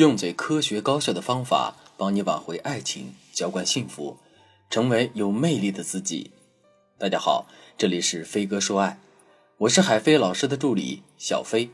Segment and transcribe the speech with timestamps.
[0.00, 4.16] 用最科学高效的方法帮你挽回爱情，浇灌幸福，
[4.70, 6.30] 成为有魅力的自己。
[6.96, 7.44] 大家好，
[7.76, 8.98] 这里是飞哥说爱，
[9.58, 11.68] 我是海飞老师的助理小飞。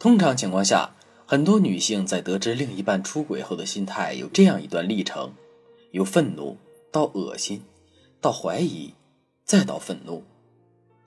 [0.00, 5.32] 通常情况下，很多女性在得知另一半出轨后的心态有这样一段历程：
[5.92, 6.56] 由愤怒
[6.90, 7.62] 到恶心，
[8.20, 8.94] 到怀疑，
[9.44, 10.24] 再到愤怒。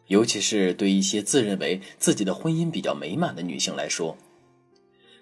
[0.08, 4.16] 尤其是对一些自认为自己的婚姻比较美满的女性来说。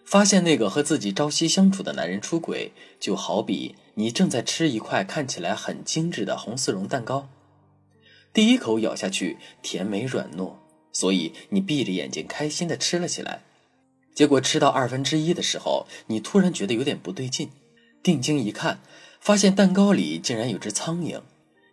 [0.07, 7.27] 发现那个和自己朝夕相处的男人出轨，就好比你正在吃一块看起来很精致的红丝绒蛋糕，
[8.31, 10.53] 第一口咬下去甜美软糯，
[10.93, 13.41] 所以你闭着眼睛开心的吃了起来。
[14.15, 17.49] 结果吃到二分之一的时候，你突然觉得有点不对劲，
[18.01, 18.79] 定睛一看，
[19.19, 21.19] 发现蛋糕里竟然有只苍蝇，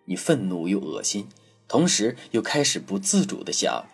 [0.07, 1.29] 你愤怒又恶心，
[1.69, 3.85] 同时又开始不自主的想。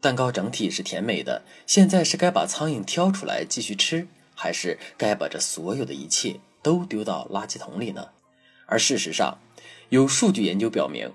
[0.00, 8.08] 蛋糕整体是甜美的，现在是该把苍蝇挑出来继续吃，还是该把这所有的一切都丢到垃圾桶里呢？
[8.64, 9.36] 而事实上，
[9.90, 11.12] 有数据研究表明，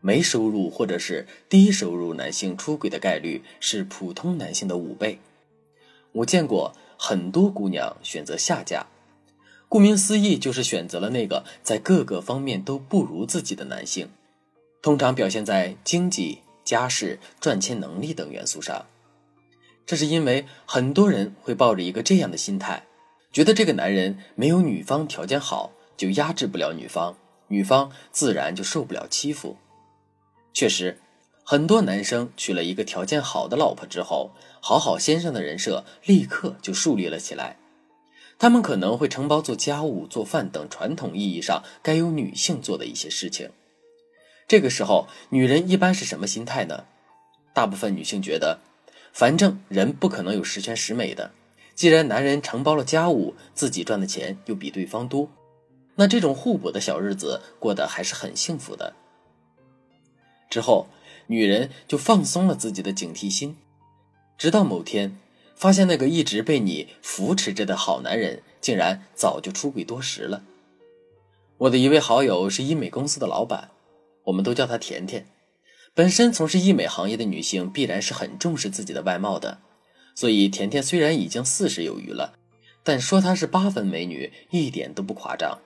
[0.00, 5.18] 没收入或者是低收入男性出轨的概率是普通男性的五倍。
[6.12, 8.86] 我见过很多姑娘选择下嫁，
[9.68, 14.08] 顾名思义就是选择了那个在各个方面都不如自己的男性，
[14.80, 16.38] 通常表现在经济。
[16.64, 18.86] 家世、赚钱能力等元素上，
[19.84, 22.84] 这是因为很多人会抱着一个这样的心态，
[23.32, 27.16] 觉得这个男人没有女方条件好，就压制不了女方，
[27.48, 29.56] 女方自然就受不了欺负。
[30.54, 30.98] 确实，
[31.44, 37.58] 很多男生娶了一个条件好的老婆之后，好好先生的人设立刻就树立了起来。
[38.38, 43.50] 他们可能会承包做家务、做饭等传统意义上该由女性做的一些事情。
[44.46, 46.84] 这个时候，女人一般是什么心态呢？
[47.52, 48.58] 大部分女性觉得，
[49.12, 51.32] 反正人不可能有十全十美的。
[51.74, 55.28] 既然男人承包了家务，自己赚的钱又比对方多，
[55.96, 58.94] 那这种互补的小日子过得还是很幸福的。
[60.50, 60.86] 之后，
[61.26, 63.56] 女人就放松了自己的警惕心，
[64.36, 65.18] 直到某天，
[65.56, 70.42] 发现那个一直被你扶持着的好男人，竟然早就出轨多时了。
[71.58, 73.70] 我的一位好友是医美公司的老板。
[74.24, 75.26] 我们都叫她甜甜。
[75.94, 79.58] 本身从事医美行业的女性必然是很重视自己的外貌的，
[80.14, 82.34] 所以甜甜虽然已经四十有余了，
[82.82, 85.60] 但说她是八分美女一点都不夸张。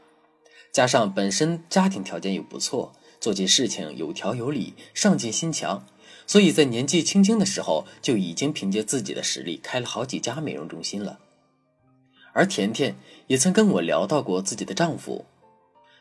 [0.70, 5.86] 加上本身家庭条件又不错，做起事情有条有理，上进心强，
[6.26, 11.18] 所以在年纪轻轻的时候就已经凭借自己的实力开了好几家美容中心了。
[12.34, 12.96] 而甜甜
[13.28, 15.24] 也曾跟我聊到过自己的丈夫。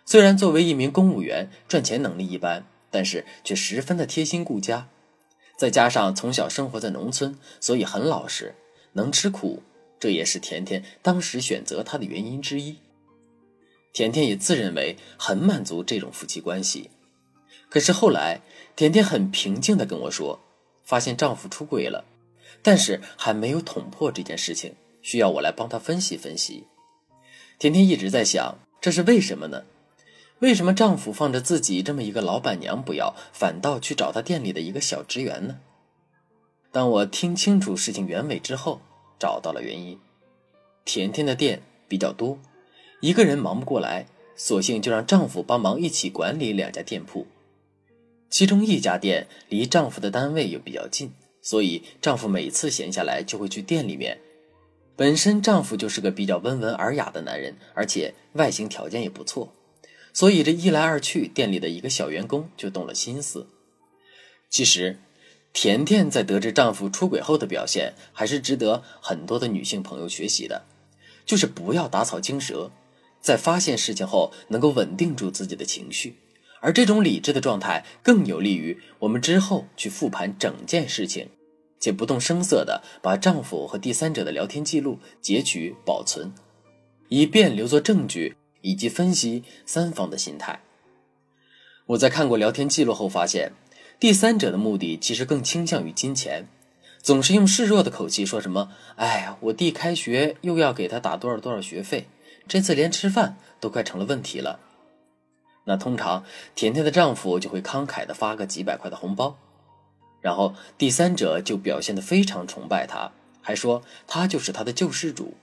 [0.09, 4.87] 虽然作为一名公务员，赚钱能力一般，但是却十分的贴心顾家。
[5.57, 8.55] 再加上从小生活在农村，所以很老实，
[8.93, 9.61] 能吃苦，
[9.99, 12.77] 这也是甜甜当时选择他的原因之一。
[13.91, 16.89] 甜甜也自认为很满足这种夫妻关系。
[17.67, 18.39] 可是后来，
[18.77, 20.39] 甜甜很平静地跟我说，
[20.85, 22.05] 发现丈夫出轨了，
[22.61, 26.63] 但是还没有捅破这件事情，需要我来帮她分析分析。
[27.59, 29.65] 甜甜一直在想，这是为什么呢？
[30.39, 35.57] 为什么丈夫放着自己这么一个老板娘不要，反倒去找他店里的一个小职员呢？
[36.71, 38.79] 当我听清楚事情原委之后，
[39.17, 39.97] 找到了原因。
[40.85, 42.37] 甜甜的店比较多，
[43.01, 44.05] 一个人忙不过来，
[44.35, 47.25] 索性就让丈夫帮忙一起管理两家店铺。
[48.29, 51.11] 其中一家店离丈夫的单位又比较近，
[51.41, 54.19] 所以丈夫每次闲下来就会去店里面。
[54.95, 59.51] 本身丈夫就是个比较温文尔雅的男人，而且外形条件也不错。
[60.17, 63.45] 所以这一来二去，店里的一个小员工就动了心思。
[64.49, 64.97] 其实，
[65.53, 70.65] 甜甜在得知丈夫出轨后的表现，还是值得很多的女性朋友学习的，
[71.23, 72.71] 就是不要打草惊蛇，
[73.21, 76.15] 在发现事情后能够稳定住自己的情绪，
[76.61, 81.29] 而这种理智的状态更有利于我们之后去复盘整件事情，
[81.79, 86.33] 且不动声色的把丈夫和第三者的聊天记录截取保存，
[87.07, 88.35] 以便留作证据。
[88.67, 90.59] 以及分析三方的心态。
[91.85, 93.53] 我在看过聊天记录后发现，
[93.97, 96.49] 第三者的目的其实更倾向于金钱，
[97.01, 102.09] 总是用示弱的口气说什么：“哎呀，我弟开学又要给他打多少多少学费，
[102.45, 104.59] 这次连吃饭都快成了问题了。”
[105.63, 109.37] 那通常甜甜的丈夫就会慷慨的发个几百块的红包，
[110.19, 115.35] 然后第三者就表现的非常崇拜他，还说他就是他的救世主。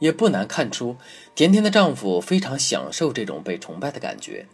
[0.00, 0.96] 也不难看出，
[1.36, 4.46] 甜甜的丈夫非常享受这种被崇拜的感觉。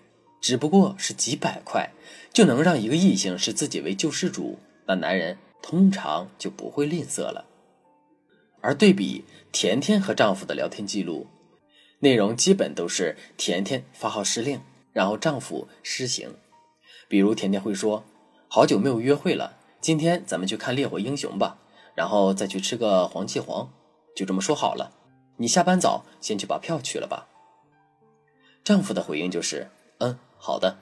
[0.43, 1.91] 只不过是几百块
[2.33, 7.47] 就能让一个异性视自己为救世主，那男人通常就不会吝啬了。
[8.61, 11.27] 而对比甜甜和丈夫的聊天记录，
[12.01, 14.61] 内容基本都是甜甜发号施令，
[14.93, 16.35] 然后丈夫施行。
[17.09, 18.05] 比如甜甜会说
[18.49, 21.59] ：“好久没有约会了，今天咱们去看《烈火英雄》吧，
[21.95, 23.71] 然后再去吃个黄记煌，
[24.15, 24.93] 就这么说好了。
[25.37, 27.29] 你下班早，先去把票取了吧。”
[28.65, 29.69] 丈夫的回应就是
[29.99, 30.79] ：“嗯，好的。”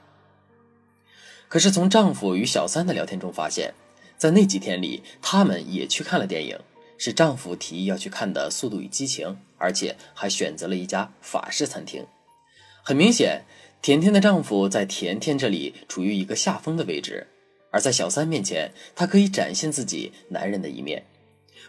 [1.48, 3.74] 可是从丈夫与小三的聊天中发现，
[4.16, 6.58] 在那几天里，他们也去看了电影，
[6.98, 9.28] 是丈夫提议要去看的《速度与激情》，
[9.58, 12.06] 而且还选择了一家法式餐厅。
[12.82, 13.44] 很明显，
[13.82, 17.26] 甜甜的丈夫在甜甜这里处于一个下风的位置，
[17.70, 21.04] 而在小三面前，他可以展现自己男人的一面，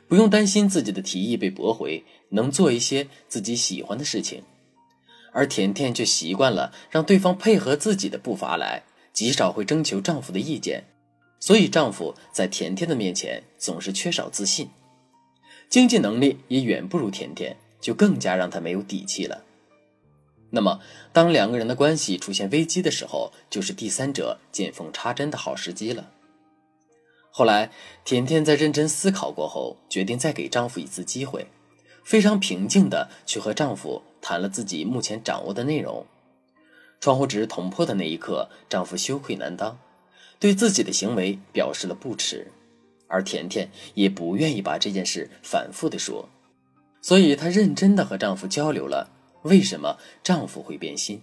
[0.08, 4.44] 不用担心自己的提议被驳回，能做一些自己喜欢的事情。
[5.31, 8.83] 而甜甜却习惯了让对方配合自己的步伐来。
[9.12, 10.83] 极少会征求丈夫的意见，
[11.39, 14.69] 所以丈夫在甜甜的面前总是缺少自信，
[15.69, 19.45] 经济能力也远不如甜甜，就更加让她没有底气了。
[20.50, 20.81] 那么，
[21.13, 26.12] 当两个人的关系出现危机的时候，就是第三者见缝插针的好时机了。
[27.31, 27.71] 后来，
[28.04, 31.48] 甜甜在认真思考过后，决定再给丈夫一次机会，
[32.06, 36.06] 非常平静的去和丈夫谈了自己目前掌握的内容。
[37.02, 39.78] 窗户纸捅破的那一刻，丈夫羞愧难当，
[40.40, 42.52] 对自己的行为表示了不耻，
[43.07, 46.30] 而甜甜也不愿意把这件事反复的说，
[47.02, 49.10] 所以她认真的和丈夫交流了
[49.42, 51.22] 为什么丈夫会变心。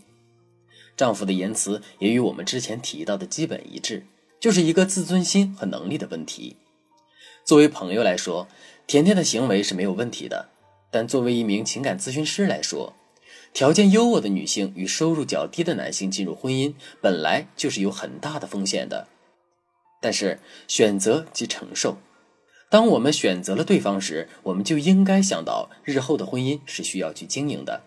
[0.97, 4.05] 丈夫的言辞也与我们之前提到的基本一致，
[4.41, 6.57] 就是一个自尊心和能力的问题。
[7.45, 8.47] 作为朋友来说，
[8.87, 10.51] 甜甜的行为是没有问题的，
[10.93, 12.95] 但作为一名情感咨询师来说，
[13.55, 19.09] 条件优渥的女性与收入较低的男性进入婚姻，本来就是有很大的风险的。
[20.01, 21.97] 但是选择即承受，
[22.69, 27.83] 当我们选择了对方时，我们就应该想到日后的婚姻是需要去经营的。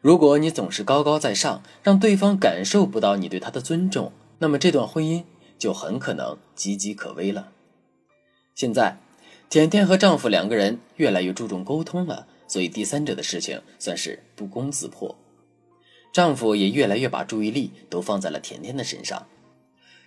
[0.00, 5.24] 如果你总是高高在上，让对方感受不到你对他的尊重，那么这段婚姻
[5.58, 7.52] 就很可能岌岌可危了。
[8.54, 8.98] 现在，
[9.54, 12.26] 甜甜和丈夫两个人越来越注重沟通了。
[12.48, 15.16] 所以第三者的事情算是不攻自破，
[16.12, 19.28] 丈夫也越来越把注意力都放在了甜甜的身上。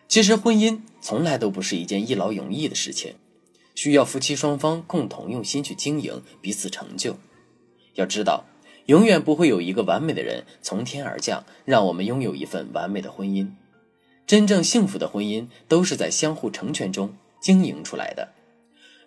[0.09, 3.15] 其实婚姻从来都不是一件一劳永逸的事情，
[3.73, 7.15] 需要夫妻双方共同用心去经营，彼此成就。
[7.93, 8.43] 要知道，
[8.87, 13.49] 永远不会有一个完美的人从天而降，让我们拥有一份完美的婚姻。
[14.25, 18.33] 真正幸福的婚姻都是在相互成全中经营出来的。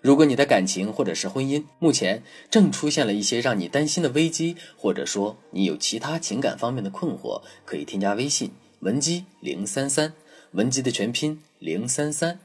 [0.01, 8.51] 如果你的感情或者是婚姻目前正出现了一些让你担心的危机，或者说你有其他情感方面的困惑，可以添加微信
[8.81, 10.15] 文姬零三三，
[10.53, 12.41] 文姬的全拼零三三，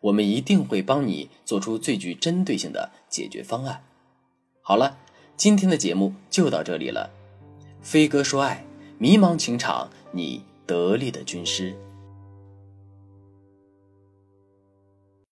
[0.00, 3.82] 我们一定会帮你做出最具针对性的解决方案。
[4.60, 4.98] 好了，
[5.36, 7.10] 今天的节目就到这里了。
[7.82, 8.64] 飞哥说爱，
[8.98, 11.74] 迷茫情场，你得力的军师。